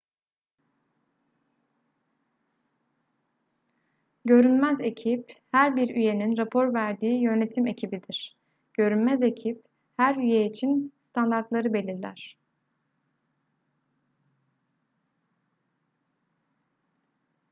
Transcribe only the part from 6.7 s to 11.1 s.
verdiği yönetim ekibidir görünmez ekip her üye için